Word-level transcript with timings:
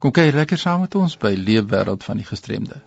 Kom 0.00 0.14
kyk 0.16 0.32
lekker 0.32 0.56
saam 0.56 0.80
met 0.80 0.94
ons 0.96 1.12
by 1.20 1.34
Leefwêreld 1.36 2.00
van 2.06 2.16
die 2.16 2.24
Gestremde. 2.24 2.78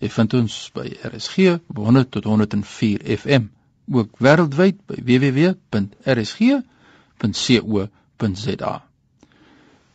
Jy 0.00 0.08
vind 0.08 0.34
ons 0.38 0.54
by 0.72 0.86
RSG 1.04 1.36
100 1.76 2.08
tot 2.14 2.24
104 2.30 3.02
FM, 3.12 3.44
ook 3.92 4.16
wêreldwyd 4.24 4.78
by 4.88 4.96
www.rsg.co.za. 5.10 5.52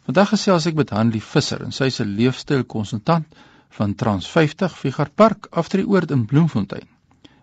Vandag 0.05 0.29
gesels 0.35 0.67
ek 0.69 0.77
met 0.77 0.93
Hanlie 0.93 1.25
Visser 1.31 1.61
en 1.65 1.73
sy 1.73 1.85
is 1.89 1.97
'n 2.05 2.13
leefstylkonsultant 2.19 3.27
van 3.79 3.95
Trans 3.95 4.25
50 4.29 4.77
Figar 4.77 5.09
Park 5.09 5.47
Afdrieoord 5.49 6.11
in 6.13 6.25
Bloemfontein. 6.29 6.87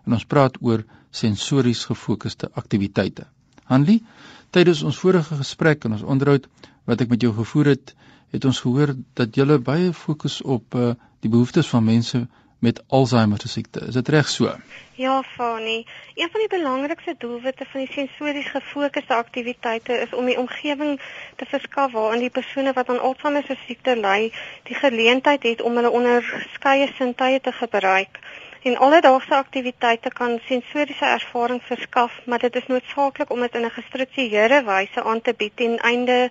En 0.07 0.13
ons 0.15 0.25
praat 0.25 0.55
oor 0.61 0.85
sensories 1.11 1.85
gefokusde 1.91 2.51
aktiwiteite. 2.53 3.27
Hanlie, 3.65 4.03
tydens 4.49 4.81
ons 4.83 4.97
vorige 4.97 5.35
gesprek 5.35 5.83
en 5.83 5.91
ons 5.99 6.07
onderhoud 6.07 6.47
wat 6.89 7.01
ek 7.05 7.11
met 7.13 7.21
jou 7.21 7.33
gevoer 7.37 7.75
het, 7.75 7.93
het 8.33 8.45
ons 8.49 8.59
gehoor 8.65 8.95
dat 9.17 9.37
jy 9.37 9.45
baie 9.61 9.93
fokus 9.93 10.41
op 10.41 10.75
uh, 10.75 10.93
die 11.21 11.29
behoeftes 11.29 11.69
van 11.69 11.85
mense 11.85 12.25
met 12.59 12.81
Alzheimer 12.87 13.39
se 13.39 13.47
siekte. 13.47 13.85
Is 13.87 13.95
dit 13.95 14.09
reg 14.15 14.27
so? 14.27 14.51
Ja, 14.99 15.21
Fani. 15.23 15.85
Een 16.15 16.31
van 16.31 16.41
die 16.43 16.49
belangrikste 16.51 17.15
doelwitte 17.17 17.65
van 17.71 17.85
die 17.85 17.93
sensories 17.93 18.49
gefokusde 18.51 19.15
aktiwiteite 19.15 19.93
is 20.05 20.13
om 20.13 20.25
die 20.27 20.37
omgewing 20.39 20.99
te 21.39 21.45
verskaf 21.47 21.91
waarin 21.91 22.25
die 22.25 22.33
persone 22.39 22.73
wat 22.73 22.89
aan 22.89 22.99
Alzheimer 22.99 23.45
se 23.47 23.55
siekte 23.65 23.95
ly, 23.95 24.31
die 24.67 24.75
geleentheid 24.75 25.43
het 25.43 25.61
om 25.61 25.79
hulle 25.79 25.93
onderskeie 26.01 26.91
sintuie 26.97 27.39
te 27.39 27.55
gebruik. 27.61 28.19
En 28.67 28.77
alledaagse 28.77 29.35
aktiwiteite 29.35 30.09
kan 30.09 30.39
sensoriese 30.47 31.05
ervaring 31.05 31.61
verskaf, 31.63 32.19
maar 32.25 32.43
dit 32.43 32.55
is 32.55 32.67
noodsaaklik 32.67 33.31
om 33.31 33.39
dit 33.39 33.55
in 33.55 33.65
'n 33.65 33.77
gestruktureerde 33.77 34.63
wyse 34.63 35.03
aan 35.03 35.21
te 35.21 35.33
bied 35.37 35.55
ten 35.55 35.77
einde 35.77 36.29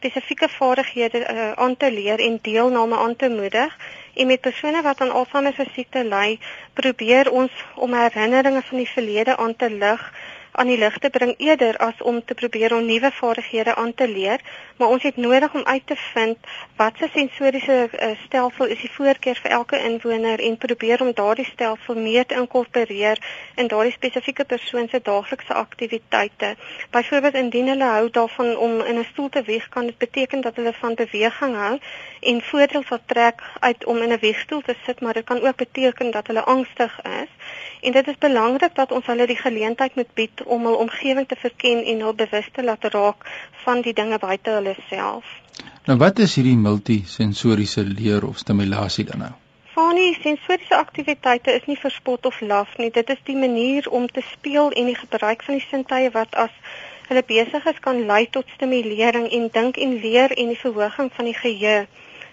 spesifieke 0.00 0.48
vaardighede 0.48 1.18
uh, 1.20 1.52
aan 1.52 1.76
te 1.76 1.92
leer 1.92 2.20
en 2.20 2.38
deelname 2.42 2.96
aan 2.96 3.16
te 3.16 3.28
moedig. 3.28 3.76
En 4.14 4.26
met 4.26 4.40
persone 4.40 4.82
wat 4.82 5.00
aan 5.00 5.12
Alzheimer 5.12 5.52
se 5.54 5.66
siekte 5.72 6.04
ly, 6.04 6.38
probeer 6.72 7.30
ons 7.30 7.52
om 7.76 7.94
herinneringe 7.94 8.62
van 8.62 8.78
die 8.78 8.88
verlede 8.88 9.36
aan 9.36 9.56
te 9.56 9.70
lig 9.70 10.12
aan 10.52 10.66
die 10.66 10.78
lig 10.78 10.98
te 10.98 11.10
bring 11.10 11.34
eerder 11.38 11.76
as 11.76 12.02
om 12.02 12.24
te 12.24 12.34
probeer 12.34 12.74
om 12.74 12.86
nuwe 12.86 13.10
vaardighede 13.12 13.74
aan 13.74 13.94
te 13.94 14.08
leer, 14.08 14.40
maar 14.76 14.88
ons 14.88 15.02
het 15.02 15.16
nodig 15.16 15.54
om 15.54 15.64
uit 15.64 15.86
te 15.86 15.96
vind 15.96 16.36
wat 16.76 16.92
se 16.98 17.08
sensoriese 17.12 17.88
uh, 17.92 18.10
stelsel 18.24 18.66
is 18.66 18.80
die 18.80 18.90
voorkeur 18.90 19.38
vir 19.42 19.50
elke 19.50 19.78
inwoner 19.78 20.40
en 20.40 20.56
probeer 20.56 21.02
om 21.02 21.12
daardie 21.14 21.46
stelsel 21.52 21.94
meer 21.94 22.26
te 22.26 22.34
inkorporeer 22.34 23.20
in 23.56 23.68
daardie 23.68 23.92
spesifieke 23.92 24.44
persoon 24.44 24.88
se 24.88 25.00
daaglikse 25.02 25.54
aktiwiteite. 25.54 26.54
Byvoorbeeld 26.90 27.34
indien 27.34 27.68
hulle 27.74 27.90
hou 27.94 28.10
daarvan 28.10 28.56
om 28.56 28.80
in 28.80 28.98
'n 28.98 29.08
stoel 29.12 29.28
te 29.28 29.42
wieg, 29.42 29.68
kan 29.68 29.86
dit 29.86 29.98
beteken 29.98 30.40
dat 30.40 30.56
hulle 30.56 30.72
van 30.72 30.94
beweging 30.94 31.56
hou 31.56 31.78
en 32.20 32.42
voordeel 32.42 32.82
sal 32.88 32.98
trek 33.06 33.42
uit 33.60 33.84
om 33.84 34.02
in 34.02 34.12
'n 34.12 34.18
wiegstoel 34.20 34.60
te 34.60 34.74
sit, 34.84 35.00
maar 35.00 35.14
dit 35.14 35.24
kan 35.24 35.46
ook 35.46 35.56
beteken 35.56 36.10
dat 36.10 36.26
hulle 36.26 36.42
angstig 36.42 37.00
is. 37.02 37.30
En 37.80 37.92
dit 37.92 38.08
is 38.08 38.18
belangrik 38.18 38.74
dat 38.74 38.92
ons 38.92 39.06
hulle 39.06 39.26
die 39.26 39.36
geleentheid 39.36 39.94
moet 39.94 40.14
bied 40.14 40.39
om 40.44 40.64
hul 40.66 40.78
omgewing 40.86 41.28
te 41.28 41.36
verken 41.36 41.84
en 41.84 42.00
hul 42.00 42.14
bewus 42.14 42.48
te 42.52 42.64
laat 42.64 42.84
raak 42.94 43.28
van 43.64 43.82
die 43.86 43.92
dinge 43.92 44.18
buite 44.18 44.50
hulle 44.50 44.76
self. 44.88 45.24
Nou 45.86 45.98
wat 45.98 46.18
is 46.18 46.34
hierdie 46.38 46.56
multisensoriese 46.56 47.84
leer 47.84 48.26
of 48.26 48.38
stimulasie 48.38 49.04
dan 49.04 49.24
nou? 49.24 49.32
Fanie, 49.74 50.12
sensoriese 50.22 50.76
aktiwiteite 50.76 51.52
is 51.56 51.66
nie 51.70 51.78
verspot 51.78 52.26
of 52.26 52.40
laf 52.40 52.76
nie. 52.78 52.90
Dit 52.90 53.10
is 53.14 53.20
die 53.24 53.36
manier 53.36 53.88
om 53.90 54.06
te 54.06 54.22
speel 54.32 54.70
en 54.70 54.90
die 54.90 54.98
gebruik 54.98 55.44
van 55.46 55.56
die 55.56 55.66
sintuie 55.68 56.10
wat 56.16 56.34
as 56.44 56.52
hulle 57.08 57.22
besig 57.26 57.66
is 57.66 57.78
kan 57.86 58.04
lei 58.06 58.24
tot 58.30 58.50
stimulering 58.56 59.30
en 59.38 59.48
dink 59.54 59.80
en 59.86 59.96
leer 60.02 60.34
en 60.36 60.52
die 60.52 60.58
verhoging 60.58 61.10
van 61.16 61.30
die 61.30 61.36
geheue. 61.38 61.86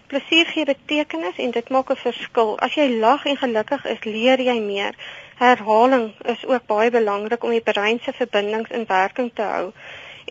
Plesier 0.07 0.45
gee 0.45 0.65
betekenis 0.65 1.39
en 1.43 1.51
dit 1.51 1.69
maak 1.69 1.89
'n 1.91 1.99
verskil. 2.01 2.51
As 2.65 2.75
jy 2.79 2.87
lag 2.99 3.25
en 3.25 3.37
gelukkig 3.37 3.85
is, 3.93 4.03
leer 4.03 4.39
jy 4.39 4.59
meer. 4.59 4.93
Herhaling 5.37 6.13
is 6.33 6.45
ook 6.45 6.65
baie 6.65 6.91
belangrik 6.91 7.43
om 7.43 7.49
die 7.49 7.61
brein 7.71 7.99
se 7.99 8.13
verbindings 8.13 8.69
in 8.69 8.85
werking 8.87 9.31
te 9.33 9.41
hou. 9.41 9.73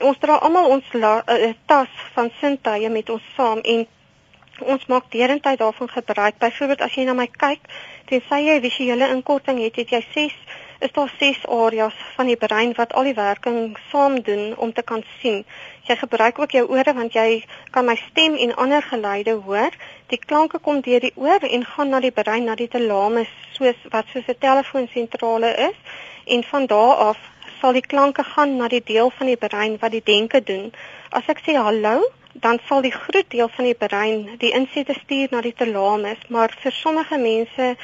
Ons 0.00 0.19
dra 0.19 0.34
almal 0.36 0.70
ons 0.76 0.92
la, 0.92 1.22
uh, 1.26 1.53
tas 1.66 1.88
van 2.15 2.31
sintuie 2.41 2.88
met 2.88 3.10
ons 3.10 3.22
saam 3.36 3.60
en 3.75 3.86
ons 4.60 4.86
maak 4.86 5.10
derentyd 5.10 5.59
daarvan 5.59 5.88
gebruik. 5.88 6.38
Byvoorbeeld 6.38 6.81
as 6.81 6.94
jy 6.94 7.04
na 7.04 7.12
my 7.12 7.26
kyk, 7.26 7.60
tensy 8.09 8.41
jy 8.48 8.60
visuele 8.60 9.09
inkorting 9.09 9.60
het, 9.65 9.76
het 9.76 9.91
jy 9.91 10.03
6 10.15 10.32
is 10.78 10.92
daar 10.92 11.12
ses 11.19 11.38
areas 11.47 11.94
van 12.16 12.26
die 12.26 12.37
brein 12.37 12.72
wat 12.76 12.92
al 12.92 13.09
die 13.09 13.14
werking 13.14 13.76
saam 13.91 14.20
doen 14.22 14.56
om 14.56 14.72
te 14.72 14.82
kan 14.82 15.04
sien. 15.20 15.44
Jy 15.88 15.97
gebruik 15.97 16.38
ook 16.38 16.50
jou 16.50 16.64
ore 16.69 16.94
want 16.94 17.14
jy 17.14 17.44
kan 17.70 17.87
my 17.87 17.97
stem 18.09 18.34
en 18.34 18.56
ander 18.56 18.82
geluide 18.82 19.38
hoor. 19.47 19.70
Die 20.12 20.19
klanke 20.19 20.59
kom 20.59 20.81
deur 20.81 21.00
die 21.00 21.12
oor 21.15 21.41
en 21.41 21.65
gaan 21.65 21.88
na 21.88 22.00
die 22.00 22.10
brein, 22.10 22.44
na 22.44 22.54
die 22.54 22.69
thalamus, 22.69 23.31
soos 23.53 23.88
wat 23.91 24.06
soos 24.12 24.28
'n 24.28 24.38
telefoonsentrale 24.38 25.54
is 25.70 25.78
en 26.25 26.42
van 26.42 26.66
daar 26.66 26.94
af 27.10 27.19
sal 27.60 27.72
die 27.72 27.86
klanke 27.86 28.22
gaan 28.22 28.56
na 28.56 28.69
die 28.69 28.82
deel 28.84 29.10
van 29.10 29.26
die 29.26 29.36
brein 29.36 29.78
wat 29.81 29.91
die 29.91 30.04
denke 30.04 30.42
doen. 30.42 30.72
As 31.10 31.28
ek 31.28 31.41
sê 31.47 31.54
hallo, 31.56 32.03
dan 32.32 32.59
sal 32.69 32.82
die 32.84 32.92
groot 32.92 33.31
deel 33.32 33.48
van 33.48 33.65
die 33.65 33.78
brein 33.78 34.26
die 34.42 34.53
insette 34.59 34.94
stuur 34.98 35.32
na 35.32 35.41
die 35.41 35.54
thalamus, 35.56 36.20
maar 36.28 36.53
vir 36.62 36.72
sommige 36.72 37.19
mense 37.19 37.76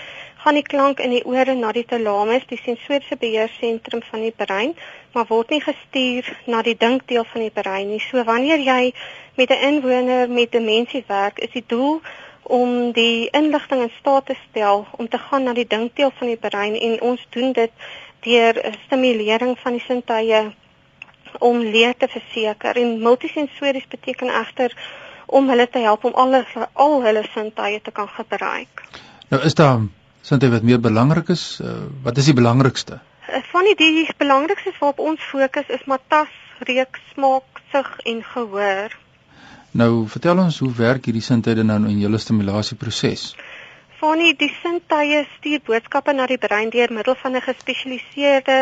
gaan 0.43 0.59
die 0.59 0.67
klank 0.67 1.01
in 1.01 1.11
die 1.15 1.25
ore 1.25 1.55
na 1.55 1.71
die 1.73 1.85
thalamus, 1.87 2.47
die 2.51 2.59
sensoriese 2.59 3.17
beheersentrum 3.17 4.03
van 4.11 4.25
die 4.27 4.35
brein, 4.35 4.75
maar 5.15 5.29
word 5.29 5.53
nie 5.55 5.63
gestuur 5.63 6.27
na 6.51 6.63
die 6.67 6.77
dinkdeel 6.79 7.25
van 7.31 7.45
die 7.45 7.55
brein 7.55 7.93
nie. 7.93 8.01
So 8.11 8.25
wanneer 8.27 8.59
jy 8.59 8.93
met 9.37 9.51
'n 9.51 9.63
inwoner 9.71 10.29
met 10.29 10.53
demensie 10.53 11.05
werk, 11.07 11.39
is 11.39 11.53
die 11.53 11.65
doel 11.67 12.01
om 12.43 12.93
die 12.93 13.29
inligting 13.31 13.83
in 13.83 13.93
staat 13.99 14.27
te 14.27 14.37
stel 14.49 14.87
om 14.97 15.09
te 15.09 15.19
gaan 15.19 15.43
na 15.43 15.53
die 15.53 15.67
dinkdeel 15.67 16.11
van 16.19 16.27
die 16.27 16.37
brein 16.37 16.75
en 16.75 17.01
ons 17.01 17.27
doen 17.31 17.53
dit 17.53 17.71
deur 18.21 18.75
stimulering 18.87 19.59
van 19.59 19.73
die 19.73 19.85
sintuie 19.87 20.43
om 21.39 21.59
leer 21.59 21.97
te 21.97 22.09
verseker 22.09 22.77
en 22.77 23.01
multisensories 23.03 23.87
beteken 23.89 24.29
egter 24.29 24.77
om 25.27 25.49
hulle 25.49 25.69
te 25.69 25.79
help 25.79 26.05
om 26.05 26.15
al 26.15 26.45
al 26.73 27.03
hulle 27.03 27.25
sintuie 27.33 27.81
te 27.81 27.91
kan 27.91 28.09
gebruik. 28.09 28.83
Nou 29.29 29.43
is 29.43 29.55
daar 29.55 29.79
Sint 30.23 30.45
wat 30.47 30.63
meer 30.63 30.81
belangrik 30.81 31.29
is, 31.35 31.59
uh, 31.63 31.83
wat 32.03 32.19
is 32.19 32.29
die 32.31 32.37
belangrikste? 32.39 33.01
Van 33.51 33.67
die 33.67 33.75
die 33.79 34.07
belangrikste 34.19 34.71
waarop 34.79 35.01
ons 35.03 35.23
fokus 35.31 35.71
is 35.75 35.83
matas, 35.91 36.31
reuk, 36.69 37.01
smaak, 37.13 37.63
sig 37.73 37.89
en 38.13 38.23
gehoor. 38.23 38.95
Nou, 39.73 40.07
vertel 40.07 40.39
ons 40.39 40.59
hoe 40.63 40.71
werk 40.79 41.09
hierdie 41.09 41.25
sintuie 41.25 41.65
nou 41.67 41.81
in 41.89 41.99
julle 41.99 42.21
stimulasieposes? 42.23 43.33
Van 44.03 44.19
die 44.19 44.49
sintuie 44.51 45.21
stuur 45.37 45.61
boodskappe 45.63 46.13
na 46.13 46.25
die 46.27 46.39
brein 46.45 46.71
deur 46.75 46.91
middel 46.91 47.15
van 47.21 47.37
'n 47.39 47.43
gespesialiseerde 47.49 48.57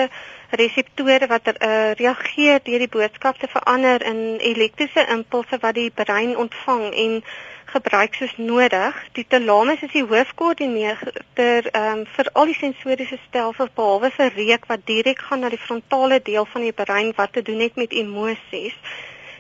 reseptore 0.61 1.27
wat 1.31 1.47
uh, 1.49 1.93
reageer 2.01 2.61
deur 2.67 2.83
die 2.85 2.91
boodskap 2.97 3.39
te 3.39 3.49
verander 3.49 4.05
in 4.11 4.21
elektriese 4.51 5.07
impulse 5.15 5.59
wat 5.63 5.75
die 5.81 5.91
brein 6.03 6.37
ontvang 6.37 6.85
en 7.05 7.25
gebruik 7.73 8.15
soos 8.15 8.37
nodig. 8.37 9.01
Die 9.13 9.25
thalamus 9.29 9.81
is 9.89 9.95
die 9.97 10.05
hoofkoördineerder 10.13 11.73
um, 11.73 12.05
vir 12.17 12.31
al 12.33 12.53
die 12.53 12.61
sensoriese 12.61 13.19
stelsels 13.25 13.73
behalwe 13.81 14.13
vir 14.19 14.37
reuk 14.37 14.69
wat 14.69 14.85
direk 14.93 15.25
gaan 15.31 15.41
na 15.41 15.49
die 15.49 15.65
frontale 15.67 16.21
deel 16.21 16.45
van 16.53 16.69
die 16.69 16.77
brein 16.85 17.17
wat 17.17 17.33
te 17.33 17.43
doen 17.43 17.65
het 17.65 17.81
met 17.81 17.97
emosies. 18.03 18.77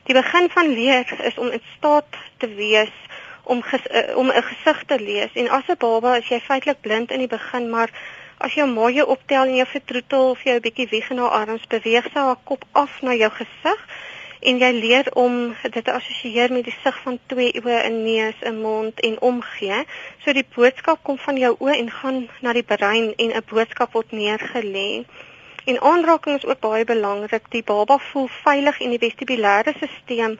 Die 0.08 0.16
begin 0.16 0.48
van 0.48 0.72
leer 0.80 1.04
is 1.28 1.38
om 1.38 1.52
in 1.52 1.66
staat 1.76 2.22
te 2.38 2.48
wees 2.54 2.96
om 3.52 3.62
ges, 3.62 3.84
uh, 3.90 4.16
om 4.16 4.30
'n 4.30 4.48
gesig 4.50 4.84
te 4.86 4.98
lees 5.08 5.32
en 5.34 5.48
as 5.58 5.68
'n 5.68 5.82
baba 5.84 6.16
is 6.16 6.28
jy 6.28 6.40
feitelik 6.40 6.80
blind 6.80 7.10
in 7.10 7.22
die 7.24 7.34
begin, 7.38 7.70
maar 7.70 7.90
as 8.38 8.54
jy 8.54 8.64
mooi 8.64 9.02
optel 9.02 9.44
en 9.44 9.56
jy 9.56 9.66
vertroetel 9.66 10.30
of 10.30 10.44
jy 10.44 10.54
'n 10.56 10.64
bietjie 10.66 10.88
wieg 10.92 11.10
na 11.10 11.22
haar 11.22 11.40
arms 11.40 11.66
beweeg, 11.66 12.06
sy 12.12 12.20
haar 12.28 12.40
kop 12.44 12.64
af 12.72 13.02
na 13.02 13.14
jou 13.14 13.30
gesig 13.30 13.80
en 14.40 14.58
jy 14.58 14.70
leer 14.72 15.08
om 15.14 15.34
dit 15.62 15.84
te 15.84 15.92
assosieer 15.92 16.52
met 16.52 16.64
die 16.64 16.76
sig 16.82 17.00
van 17.04 17.18
twee 17.32 17.52
oë, 17.60 17.80
'n 17.88 18.02
neus, 18.04 18.38
'n 18.42 18.60
mond 18.60 19.00
en 19.00 19.20
omgee. 19.20 19.84
So 20.24 20.32
die 20.32 20.46
boodskap 20.54 21.02
kom 21.02 21.18
van 21.18 21.36
jou 21.36 21.56
oë 21.58 21.76
en 21.78 21.90
gaan 21.90 22.28
na 22.40 22.52
die 22.52 22.62
brein 22.62 23.12
en 23.16 23.30
'n 23.36 23.44
boodskap 23.52 23.92
word 23.92 24.10
neergelê. 24.12 25.04
En 25.64 25.80
aanraking 25.80 26.36
is 26.36 26.46
ook 26.46 26.60
baie 26.60 26.84
belangrik. 26.84 27.44
Die 27.50 27.62
baba 27.62 27.98
voel 27.98 28.28
veilig 28.28 28.80
en 28.80 28.90
die 28.90 29.04
vestibulêre 29.06 29.74
stelsel 29.76 30.38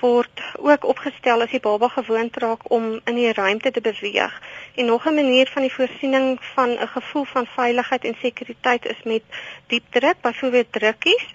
word 0.00 0.40
ook 0.56 0.84
opgestel 0.84 1.42
as 1.42 1.50
die 1.50 1.60
baba 1.60 1.88
gewoond 1.88 2.36
raak 2.36 2.70
om 2.70 3.00
in 3.04 3.14
die 3.14 3.32
ruimte 3.32 3.70
te 3.70 3.80
beweeg. 3.80 4.40
En 4.74 4.84
nog 4.86 5.06
'n 5.06 5.14
manier 5.14 5.48
van 5.52 5.62
die 5.62 5.74
voorsiening 5.74 6.38
van 6.54 6.70
'n 6.70 6.88
gevoel 6.88 7.24
van 7.24 7.46
veiligheid 7.46 8.04
en 8.04 8.16
sekuriteit 8.20 8.86
is 8.86 9.02
met 9.04 9.22
diep 9.66 9.84
druk, 9.90 10.20
byvoorbeeld 10.20 10.72
drukkies 10.72 11.26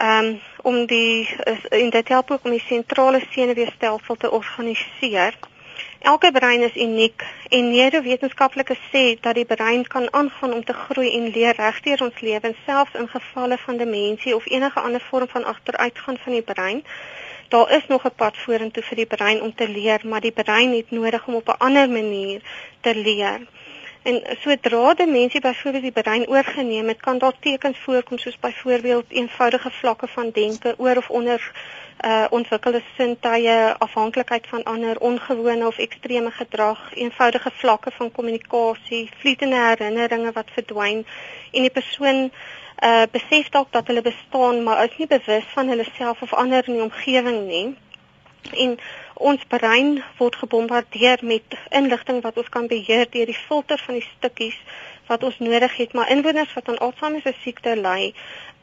um, 0.00 0.40
om 0.62 0.86
die 0.86 1.28
in 1.68 1.90
dit 1.90 2.08
help 2.08 2.30
ook 2.30 2.44
om 2.44 2.50
die 2.50 2.64
sentrale 2.66 3.22
senuweestelsel 3.30 4.16
te 4.16 4.30
organiseer. 4.30 5.38
Elke 6.00 6.32
brein 6.32 6.62
is 6.62 6.76
uniek 6.76 7.24
en 7.48 7.70
neurowetenskaplikes 7.70 8.78
sê 8.92 9.20
dat 9.20 9.34
die 9.34 9.44
brein 9.44 9.86
kan 9.86 10.12
aangaan 10.12 10.52
om 10.52 10.64
te 10.64 10.72
groei 10.72 11.10
en 11.16 11.28
leer 11.34 11.56
regdeur 11.56 12.02
ons 12.02 12.20
lewens 12.20 12.56
selfs 12.66 12.94
in 12.94 13.08
gevalle 13.08 13.58
van 13.58 13.76
demensie 13.76 14.34
of 14.36 14.46
enige 14.48 14.80
ander 14.80 15.00
vorm 15.10 15.28
van 15.28 15.44
agteruitgang 15.44 16.20
van 16.24 16.32
die 16.32 16.46
brein. 16.52 16.84
Daar 17.50 17.70
is 17.76 17.86
nog 17.88 18.04
'n 18.04 18.14
pad 18.16 18.36
vorentoe 18.36 18.82
vir 18.82 18.96
die 18.96 19.10
brein 19.16 19.42
om 19.42 19.54
te 19.54 19.68
leer, 19.68 20.00
maar 20.04 20.20
die 20.20 20.38
brein 20.42 20.72
het 20.76 20.90
nodig 20.90 21.26
om 21.26 21.34
op 21.34 21.48
'n 21.48 21.62
ander 21.66 21.88
manier 21.90 22.40
te 22.80 22.94
leer. 22.94 23.40
En 24.02 24.22
sodra 24.40 24.94
die 24.94 25.06
mensie 25.06 25.40
byvoorbeeld 25.40 25.82
die 25.82 26.02
brein 26.02 26.28
oorgeneem 26.28 26.88
het, 26.88 27.00
kan 27.00 27.18
daar 27.18 27.34
tekens 27.40 27.78
voorkom 27.78 28.18
soos 28.18 28.38
byvoorbeeld 28.38 29.04
eenvoudige 29.08 29.70
vlakke 29.70 30.06
van 30.08 30.30
denke 30.30 30.74
oor 30.78 30.96
of 30.96 31.10
onder 31.10 31.52
uh 32.04 32.24
ontwikkelde 32.30 32.82
sintuie, 32.96 33.56
afhanklikheid 33.78 34.46
van 34.46 34.62
ander, 34.62 35.00
ongewone 35.00 35.66
of 35.66 35.78
ekstreme 35.78 36.30
gedrag, 36.30 36.94
eenvoudige 36.94 37.50
vlakke 37.54 37.90
van 37.90 38.12
kommunikasie, 38.12 39.10
vlietende 39.18 39.56
herinneringe 39.56 40.32
wat 40.32 40.50
verdwyn 40.54 41.04
en 41.50 41.60
die 41.68 41.70
persoon 41.70 42.30
uh 42.84 43.02
besef 43.12 43.48
dalk 43.48 43.72
dat 43.72 43.86
hulle 43.86 44.02
bestaan 44.02 44.62
maar 44.62 44.84
is 44.84 44.96
nie 44.96 45.06
bewus 45.06 45.44
van 45.52 45.68
hulle 45.68 45.86
self 45.92 46.22
of 46.22 46.32
ander 46.32 46.68
in 46.68 46.72
die 46.72 46.82
omgewing 46.82 47.46
nie. 47.46 47.76
En 48.50 48.78
ons 49.20 49.42
brein 49.52 49.98
word 50.18 50.36
gebombardeer 50.40 51.20
met 51.22 51.56
inligting 51.76 52.22
wat 52.24 52.38
ons 52.40 52.48
kan 52.48 52.68
beheer 52.70 53.04
deur 53.12 53.28
die 53.28 53.36
filter 53.36 53.80
van 53.86 53.98
die 53.98 54.06
stukkies 54.06 54.56
wat 55.10 55.24
ons 55.26 55.38
nodig 55.42 55.76
het, 55.76 55.92
maar 55.94 56.10
inwoners 56.14 56.52
wat 56.56 56.68
aan 56.70 56.78
Alzheimer 56.86 57.22
se 57.24 57.34
siekte 57.42 57.74
ly, 57.76 58.12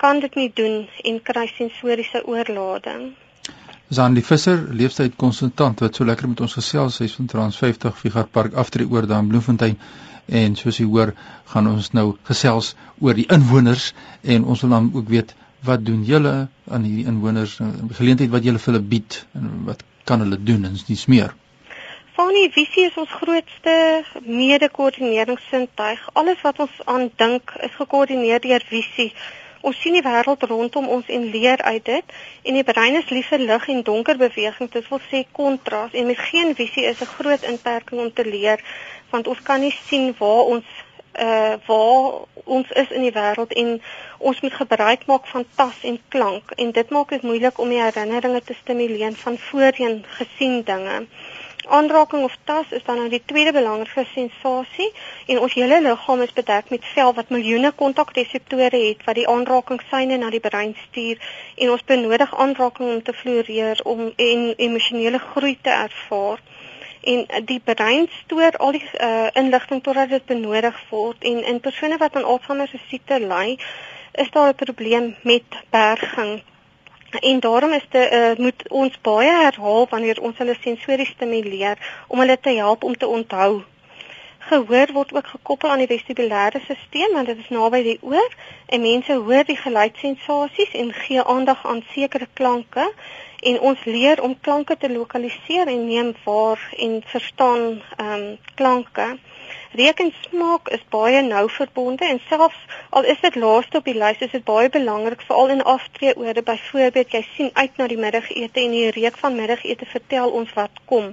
kan 0.02 0.22
dit 0.24 0.36
nie 0.40 0.50
doen 0.56 0.86
en 1.12 1.22
kry 1.30 1.46
sensoriese 1.52 2.24
oorlading. 2.26 3.10
Zan 3.90 4.16
die 4.18 4.24
Visser, 4.24 4.62
leefstyd 4.80 5.16
konsultant 5.20 5.84
wat 5.84 5.96
so 5.96 6.08
lekker 6.08 6.28
met 6.32 6.42
ons 6.44 6.56
gesels, 6.58 7.00
hy's 7.04 7.16
van 7.20 7.30
Trans 7.32 7.60
50 7.60 8.00
Vigar 8.02 8.28
Park 8.32 8.56
aftree 8.64 8.88
oor 8.88 9.08
daar 9.08 9.24
in 9.24 9.30
Bloemfontein 9.32 9.78
en 10.28 10.56
soos 10.60 10.80
jy 10.82 10.88
hoor, 10.88 11.14
gaan 11.52 11.70
ons 11.72 11.94
nou 11.96 12.10
gesels 12.28 12.74
oor 13.00 13.16
die 13.16 13.28
inwoners 13.32 13.94
en 14.24 14.44
ons 14.44 14.64
wil 14.66 14.76
dan 14.76 14.90
ook 14.94 15.12
weet 15.14 15.36
wat 15.68 15.86
doen 15.88 16.04
julle 16.08 16.34
aan 16.68 16.84
hierdie 16.88 17.08
inwoners, 17.12 17.60
geleentheid 18.00 18.34
wat 18.34 18.44
julle 18.48 18.60
vir 18.60 18.74
hulle 18.74 18.90
bied 18.96 19.22
en 19.40 19.54
wat 19.70 19.86
kan 20.10 20.24
hulle 20.24 20.40
doen 20.50 20.66
en 20.70 20.78
dis 20.88 21.06
meer. 21.12 21.36
Fanie 22.18 22.48
visie 22.50 22.88
is 22.90 22.96
ons 22.98 23.12
grootste 23.22 23.74
mede-koördineringssintuig. 24.26 26.08
Alles 26.18 26.40
wat 26.42 26.64
ons 26.66 26.80
aan 26.86 27.12
dink 27.22 27.54
is 27.68 27.76
gekoördineer 27.78 28.42
deur 28.42 28.64
visie. 28.70 29.12
Ons 29.62 29.78
sien 29.82 29.94
die 29.98 30.04
wêreld 30.06 30.46
rondom 30.50 30.88
ons 30.96 31.12
en 31.14 31.28
leer 31.34 31.62
uit 31.62 31.86
dit 31.86 32.18
en 32.50 32.58
die 32.58 32.66
brein 32.66 32.98
is 33.00 33.10
lief 33.14 33.30
vir 33.34 33.44
lig 33.52 33.70
en 33.74 33.84
donker 33.90 34.18
beweging, 34.18 34.70
dit 34.74 34.90
wil 34.90 35.02
sê 35.12 35.24
kontras 35.40 35.94
en 35.94 36.10
met 36.10 36.22
geen 36.30 36.54
visie 36.56 36.86
is 36.90 37.02
'n 37.02 37.14
groot 37.18 37.44
inperking 37.52 38.02
om 38.06 38.12
te 38.14 38.26
leer 38.26 38.64
want 39.12 39.28
ons 39.28 39.42
kan 39.50 39.60
nie 39.60 39.76
sien 39.88 40.14
waar 40.20 40.46
ons 40.54 40.66
uh 41.14 41.54
waar 41.66 42.12
ons 42.44 42.70
is 42.72 42.90
in 42.90 43.02
die 43.02 43.12
wêreld 43.12 43.54
en 43.54 43.82
ons 44.18 44.40
moet 44.42 44.54
gebruik 44.54 45.06
maak 45.06 45.28
van 45.28 45.46
tas 45.56 45.82
en 45.82 46.00
klank. 46.08 46.52
En 46.52 46.72
dit 46.72 46.90
maak 46.90 47.10
dit 47.10 47.22
moeilik 47.22 47.58
om 47.58 47.70
die 47.70 47.82
herinneringe 47.82 48.42
te 48.42 48.54
stimuleer 48.54 49.14
van 49.14 49.38
voorheen 49.38 50.06
gesien 50.20 50.64
dinge. 50.64 51.06
Aanraking 51.68 52.24
of 52.24 52.38
tas 52.44 52.66
is 52.70 52.84
dan 52.84 52.96
nou 52.96 53.10
die 53.10 53.22
tweede 53.26 53.52
belangrike 53.52 54.06
sensasie 54.14 54.88
en 55.26 55.40
ons 55.40 55.54
hele 55.54 55.82
liggaam 55.82 56.22
is 56.24 56.34
bedek 56.34 56.70
met 56.70 56.86
vel 56.94 57.14
wat 57.14 57.34
miljoene 57.36 57.72
kontakreseptore 57.72 58.80
het 58.86 59.04
wat 59.04 59.20
die 59.20 59.28
aanrakingssyne 59.28 60.18
na 60.18 60.30
die 60.30 60.40
brein 60.40 60.76
stuur. 60.86 61.20
En 61.56 61.72
ons 61.76 61.84
benodig 61.84 62.38
aanraking 62.38 62.94
om 62.94 63.04
te 63.04 63.14
floreer 63.14 63.84
om 63.84 64.06
en 64.16 64.54
emosionele 64.56 65.20
groei 65.20 65.58
te 65.62 65.70
ervaar 65.70 66.40
en 67.14 67.46
die 67.46 67.60
brein 67.64 68.08
stoor 68.24 68.58
al 68.58 68.76
die 68.76 68.84
uh, 69.00 69.28
inligting 69.34 69.84
totdat 69.84 70.10
dit 70.10 70.26
benodig 70.26 70.80
word 70.90 71.24
en 71.32 71.44
in 71.54 71.60
persone 71.60 71.98
wat 72.02 72.16
aan 72.16 72.28
Alzheimer 72.34 72.68
se 72.68 72.80
siekte 72.90 73.20
ly, 73.24 73.58
is 74.24 74.32
daar 74.32 74.50
'n 74.52 74.62
probleem 74.66 75.16
met 75.24 75.48
berging. 75.70 76.42
En 77.20 77.40
daarom 77.40 77.72
is 77.72 77.88
dit 77.90 78.14
uh, 78.14 78.36
moet 78.38 78.70
ons 78.70 79.02
baie 79.02 79.32
herhaal 79.44 79.88
wanneer 79.90 80.22
ons 80.22 80.38
hulle 80.38 80.56
sensories 80.62 81.14
stimuleer 81.16 81.78
om 82.08 82.20
hulle 82.20 82.40
te 82.40 82.50
help 82.50 82.84
om 82.84 82.98
te 82.98 83.08
onthou. 83.08 83.64
Gehoor 84.48 84.92
word 84.94 85.14
ook 85.14 85.28
gekoppel 85.28 85.70
aan 85.70 85.82
die 85.84 85.90
vestibulêre 85.92 86.60
stelsel 86.64 87.14
want 87.14 87.28
dit 87.28 87.40
is 87.44 87.50
naby 87.52 87.80
die 87.84 87.98
oor 88.02 88.36
en 88.76 88.82
mense 88.82 89.16
hoor 89.30 89.44
die 89.48 89.58
geluidsensasies 89.60 90.76
en 90.82 90.94
gee 91.00 91.24
aandag 91.34 91.66
aan 91.68 91.82
sekere 91.94 92.28
klanke 92.40 92.86
en 93.52 93.60
ons 93.70 93.82
leer 93.86 94.22
om 94.28 94.36
klanke 94.48 94.78
te 94.78 94.90
lokaliseer 94.92 95.68
en 95.74 95.82
neem 95.88 96.14
waar 96.24 96.62
en 96.78 97.02
verstaan 97.14 97.66
ehm 97.98 98.14
um, 98.14 98.38
klanke. 98.62 99.08
Reuk 99.80 100.00
en 100.06 100.14
smaak 100.22 100.72
is 100.78 100.86
baie 100.96 101.22
nou 101.22 101.44
verbonde 101.58 102.06
en 102.06 102.22
selfs 102.30 102.78
al 102.90 103.04
is 103.16 103.20
dit 103.26 103.36
laaste 103.36 103.78
op 103.82 103.90
die 103.92 103.98
lys, 103.98 104.24
is 104.28 104.32
dit 104.32 104.46
baie 104.48 104.70
belangrik 104.70 105.26
veral 105.28 105.52
in 105.58 105.64
aftreeorde. 105.74 106.44
Byvoorbeeld, 106.52 107.12
jy 107.12 107.24
sien 107.34 107.52
uit 107.54 107.78
na 107.78 107.88
die 107.88 108.00
middagete 108.06 108.64
en 108.64 108.78
die 108.78 108.90
reuk 109.02 109.20
van 109.26 109.36
middagete 109.36 109.86
vertel 109.86 110.32
ons 110.42 110.54
wat 110.54 110.82
kom. 110.86 111.12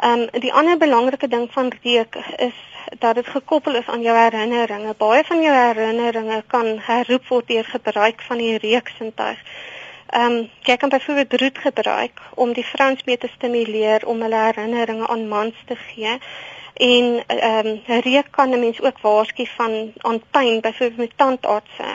Ehm 0.00 0.20
um, 0.20 0.40
die 0.40 0.52
ander 0.52 0.76
belangrike 0.78 1.28
ding 1.28 1.48
van 1.52 1.72
reuk 1.82 2.16
is 2.36 2.56
dat 2.98 3.14
dit 3.14 3.26
gekoppel 3.26 3.74
is 3.74 3.86
aan 3.86 4.00
jou 4.00 4.16
herinneringe. 4.16 4.94
Baie 4.96 5.24
van 5.24 5.42
jou 5.42 5.56
herinneringe 5.56 6.42
kan 6.46 6.78
herroep 6.86 7.26
word 7.28 7.48
deur 7.48 7.64
gebruik 7.64 8.22
van 8.28 8.38
die 8.38 8.56
reuksintuig. 8.58 9.42
Ehm 10.06 10.32
um, 10.32 10.48
jy 10.68 10.76
kan 10.76 10.88
byvoorbeeld 10.88 11.40
roet 11.40 11.58
gebruik 11.58 12.20
om 12.34 12.52
die 12.52 12.64
vrouens 12.64 13.04
mee 13.04 13.18
te 13.18 13.28
stimuleer 13.34 14.06
om 14.06 14.22
hulle 14.22 14.40
herinneringe 14.46 15.06
aan 15.06 15.28
mans 15.28 15.60
te 15.66 15.76
gee. 15.76 16.16
En 16.74 17.22
ehm 17.26 17.66
um, 17.66 18.00
reuk 18.08 18.30
kan 18.30 18.50
'n 18.50 18.60
mens 18.60 18.80
ook 18.80 19.00
waarsku 19.00 19.46
van 19.56 19.92
aan 19.96 20.22
pyn 20.30 20.60
byvoorbeeld 20.60 20.96
met 20.96 21.16
tandartse. 21.16 21.90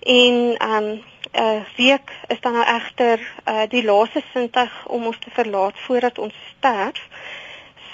En 0.00 0.56
ehm 0.56 0.84
um, 0.84 1.02
uh 1.32 1.60
reuk 1.76 2.12
is 2.26 2.40
dan 2.40 2.52
nou 2.52 2.64
egter 2.64 3.20
uh 3.44 3.66
die 3.68 3.84
laaste 3.84 4.22
sintuig 4.32 4.86
om 4.86 5.06
ons 5.06 5.18
te 5.18 5.30
verlaat 5.30 5.78
voordat 5.86 6.18
ons 6.18 6.34
sterf. 6.56 7.00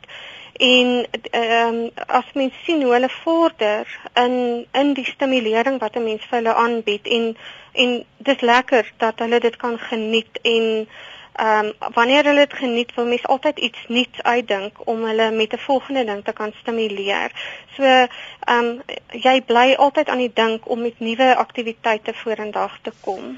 en 0.60 1.08
ehm 1.32 1.76
um, 1.76 1.90
as 2.06 2.26
mens 2.34 2.54
sien 2.64 2.82
hoe 2.84 2.92
hulle 2.92 3.10
vorder 3.10 3.88
in 4.14 4.66
in 4.72 4.94
die 4.94 5.06
stimulering 5.06 5.80
wat 5.80 5.96
'n 5.96 6.04
mens 6.04 6.26
vir 6.30 6.38
hulle 6.38 6.54
aanbied 6.54 7.08
en 7.08 7.38
en 7.72 8.04
dis 8.18 8.42
lekker 8.42 8.92
dat 8.98 9.20
hulle 9.20 9.40
dit 9.40 9.56
kan 9.56 9.80
geniet 9.80 10.40
en 10.42 10.88
ehm 11.34 11.66
um, 11.66 11.94
wanneer 11.94 12.24
hulle 12.24 12.46
dit 12.48 12.54
geniet, 12.54 12.96
wil 12.96 13.06
mens 13.06 13.26
altyd 13.26 13.60
iets 13.60 13.86
nuuts 13.88 14.22
uitdink 14.22 14.88
om 14.88 15.04
hulle 15.04 15.32
met 15.32 15.54
'n 15.54 15.58
volgende 15.58 16.04
ding 16.06 16.24
te 16.24 16.34
kan 16.34 16.52
stimuleer. 16.62 17.32
So 17.76 17.84
ehm 17.84 18.10
um, 18.48 18.82
jy 19.12 19.42
bly 19.42 19.74
altyd 19.78 20.10
aan 20.10 20.24
die 20.26 20.34
dink 20.34 20.70
om 20.70 20.82
met 20.82 21.00
nuwe 21.00 21.36
aktiwiteite 21.36 22.14
vorendag 22.14 22.80
te 22.82 22.92
kom. 23.00 23.38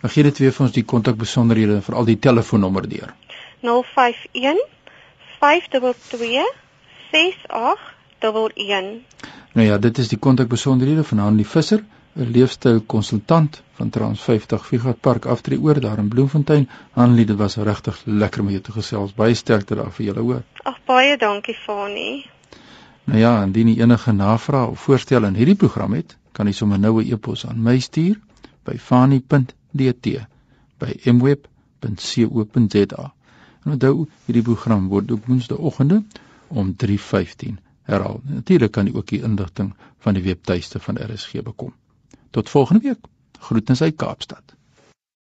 Mag 0.00 0.12
gee 0.12 0.22
dit 0.22 0.38
weer 0.38 0.52
vir 0.52 0.66
ons 0.66 0.72
die 0.72 0.84
kontakbesonderhede 0.84 1.72
en 1.72 1.82
veral 1.82 2.04
die 2.04 2.18
telefoonnommer 2.18 2.88
deur. 2.88 3.14
051 3.60 4.79
522 5.40 6.52
6811. 7.10 9.02
Nou 9.52 9.66
ja, 9.66 9.78
dit 9.78 9.98
is 9.98 10.08
die 10.08 10.18
kontakbesonderhede 10.18 11.04
van 11.04 11.18
Hanlie 11.18 11.46
Visser, 11.46 11.84
'n 12.14 12.30
leefstyl 12.30 12.80
konsultant 12.80 13.62
van 13.72 13.90
Trans 13.90 14.20
50 14.20 14.66
Vigard 14.66 15.00
Park 15.00 15.24
aftree 15.24 15.60
oor 15.60 15.80
daar 15.80 15.98
in 15.98 16.08
Bloemfontein. 16.08 16.68
Hanlie, 16.90 17.26
dit 17.26 17.36
was 17.36 17.56
regtig 17.56 18.02
lekker 18.04 18.40
om 18.40 18.50
jou 18.50 18.60
te 18.60 18.72
gesels. 18.72 19.14
Baie 19.14 19.34
sterkte 19.34 19.74
daar 19.74 19.92
vir 19.92 20.06
julle 20.06 20.20
hoor. 20.20 20.42
Ag 20.62 20.78
baie 20.84 21.16
dankie 21.16 21.54
Fani. 21.54 22.26
Nou 23.04 23.18
ja, 23.18 23.42
indien 23.42 23.68
jy 23.68 23.80
enige 23.80 24.12
navrae 24.12 24.66
of 24.66 24.80
voorstelle 24.80 25.26
in 25.26 25.34
hierdie 25.34 25.56
program 25.56 25.92
het, 25.92 26.16
kan 26.32 26.46
jy 26.46 26.52
sommer 26.52 26.78
nou 26.78 27.02
'n 27.02 27.12
e-pos 27.12 27.46
aan 27.46 27.62
my 27.62 27.78
stuur 27.78 28.20
by 28.64 28.78
fani.dt 28.78 30.06
by 30.78 31.00
mweb.co.za. 31.04 33.12
En 33.64 33.72
onthou, 33.76 34.06
hierdie 34.24 34.42
program 34.42 34.88
word 34.88 35.10
op 35.12 35.26
Woensdaeoggende 35.26 36.02
om 36.48 36.74
3:15 36.84 37.58
herhaal. 37.82 38.20
Natuurlik 38.24 38.72
kan 38.72 38.86
jy 38.86 38.94
ook 38.94 39.06
die 39.06 39.22
inligting 39.22 39.74
van 39.98 40.14
die 40.14 40.22
webtuiste 40.22 40.80
van 40.80 40.98
RSG 40.98 41.42
bekom. 41.42 41.74
Tot 42.30 42.48
volgende 42.48 42.82
week. 42.88 43.06
Groetens 43.38 43.82
uit 43.82 43.96
Kaapstad. 43.96 44.54